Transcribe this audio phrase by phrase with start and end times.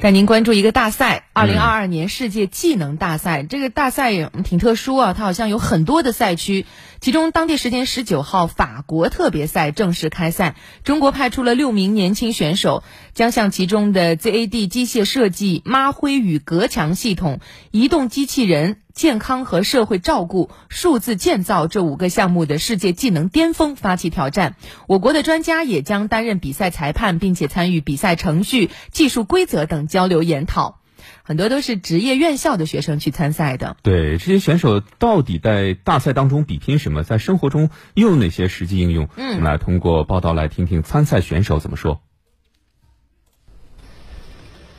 [0.00, 3.42] 带您关注一个大赛，二零二二年世界技能大赛。
[3.42, 6.66] 这个大赛也挺特殊啊，它好像有很多的赛区。
[7.00, 17.40] 其中，当地时间十九号，法国特别赛正式开赛，中国派出了六名年轻选手，将向其中的 ZAD 机械设计、抹灰与隔墙系统、
[17.72, 18.76] 移动机器人。
[18.98, 24.56] 健康和社会照顾、数字建造这五个项目的世界技能巅峰发起挑战，
[24.88, 30.80] 我国的专家也将担任比赛裁判，并且参与比赛程序、技术规则等交流研讨。
[31.22, 33.76] 很多都是职业院校的学生去参赛的。
[33.82, 39.08] 对这些选手到底在大赛当中比拼什么，在生活中又有哪些实际应用？
[39.16, 42.00] 嗯，我们来通过报道来听听参赛选手怎么说。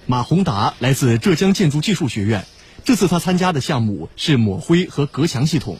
[0.05, 2.43] 马宏达来自浙江建筑技术学院。
[2.83, 5.77] 这次他参加的项目是抹灰和隔墙系统，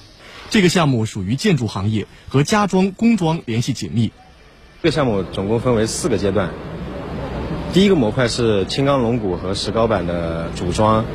[0.50, 4.12] 这个项目属于建筑行业，和家装、工装联系紧密。
[4.82, 6.50] 这个项目总共分为四个阶段，
[7.74, 11.06] 第一个模块是轻钢龙骨和石膏板的组装，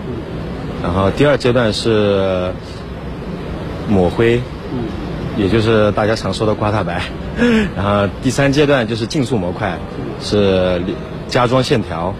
[0.82, 2.52] 然后第二阶段是
[3.88, 4.42] 抹灰，
[5.36, 7.02] 也就是大家常说的刮大白，
[7.76, 9.78] 然后第三阶段就是竞速模块，
[10.20, 10.82] 是
[11.28, 12.14] 加装线条，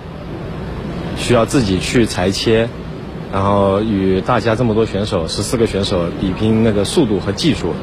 [1.17, 2.69] 需要自己去裁切。
[3.33, 7.75] 然后与大家这么多选手，十四个选手比拼那个速度和技术。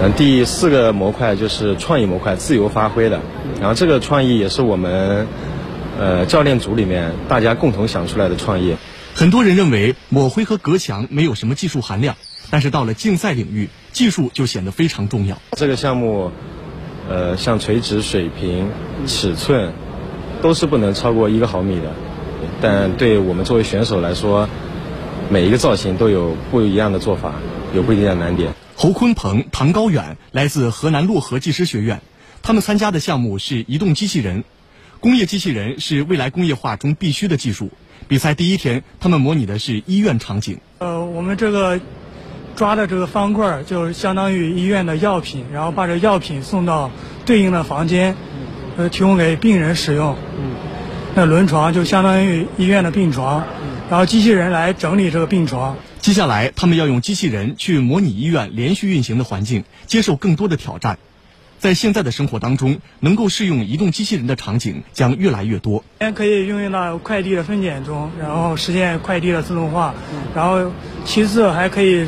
[0.00, 3.20] 嗯，第四个模块就是创意模块，自由发挥的。
[3.60, 5.26] 然后这个创意也是我们，
[5.98, 8.76] 呃，教练组里面大家共同想出来的创意。
[9.16, 12.14] 很多人认为抹灰和隔墙没有什么技术含量，
[12.50, 15.36] 但是到了竞赛领域，技术就显得非常重要。
[15.56, 16.30] 这个项目，
[17.10, 18.70] 呃，像垂直、水平、
[19.08, 19.72] 尺寸，
[20.40, 21.90] 都是不能超过一个毫米的。
[22.60, 24.48] 但对我们作为选手来说，
[25.30, 27.34] 每一个造型都有不一样的做法，
[27.74, 28.54] 有不一样的难点。
[28.76, 32.00] 侯坤鹏、唐高远来自河南漯河技师学院，
[32.42, 34.44] 他们参加的项目是移动机器人。
[35.00, 37.70] 工业机器人是未来工业化中必须的技术。
[38.08, 40.58] 比赛第一天，他们模拟的是医院场景。
[40.78, 41.80] 呃，我们这个
[42.56, 46.90] 抓的这个方块就相当于医院的药品，然后把这药品送到
[47.26, 48.16] 对应的房间，
[48.76, 50.16] 呃，提供给病人使用。
[51.18, 53.44] 那轮床就相当于医院的病床，
[53.90, 55.76] 然后机器人来整理这个病床。
[55.98, 60.96] 接下来，他们要用机器人去模拟医院连续运行的环境，接受更多的挑战。
[61.58, 65.82] 在现在的生活当中，能够适用移动机器人的场景将越来越多。
[65.98, 69.92] 先可以运用到快递的分拣中，然后实现快递的自动化。
[70.36, 70.70] 然后，
[71.04, 72.06] 其次还可以，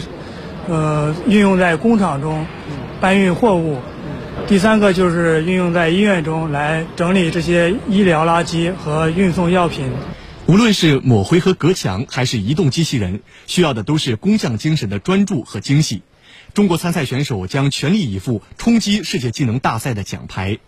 [0.69, 2.47] 呃，运用在工厂中，
[3.01, 3.81] 搬运货物。
[4.47, 9.93] 第三个就是运用在医院中来整理这些医疗垃圾和运送药品。
[10.47, 16.03] 无论是抹灰和隔墙，还是移动机器人，需要的都是工匠精神的专注和精细。
[16.53, 20.59] 中国参赛选手将全力以赴冲击世界技能大赛的奖牌。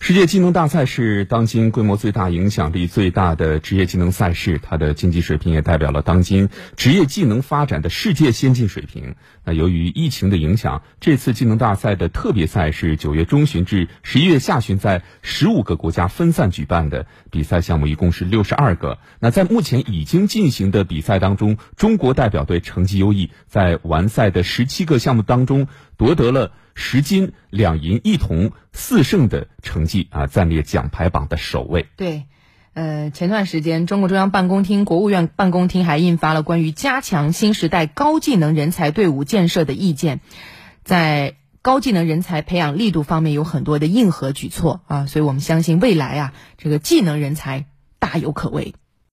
[0.00, 9.16] 世界技能大赛是当今规模最大、影响力最大的职业技能赛事，它的竞技水平也代表了当今职业技能发展的世界先进水平。
[9.44, 18.98] 那由于疫情的影响，这次技能大赛的特别赛是九月中旬至十一月下旬在十五个国家分散举办的，比赛项目一共是六十二个。
[19.18, 25.66] 那在目前已经进行的比赛当中，中国代表队成绩优异，在完赛的十七个项目当中
[25.98, 26.52] 夺得了。
[26.80, 31.88] 十金两银一铜四胜的成绩啊，暂列奖牌榜的首位。
[31.96, 32.26] 对，
[32.72, 40.20] 呃，前段时间，中共中央办公厅、国务院办公厅还印发了关于加强新时代高技能人才队伍建设的意见，
[40.84, 47.66] 在高技能人才培养力度方面有很多的硬核举措啊，所以我们相信未来啊，这个技能人才
[47.98, 48.76] 大有可为。